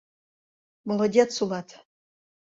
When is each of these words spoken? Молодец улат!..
Молодец 0.87 1.31
улат!.. 1.43 1.69